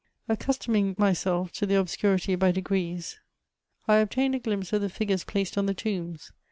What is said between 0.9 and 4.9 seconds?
myself to the obscurity by degrees, I obtained a glimpse of the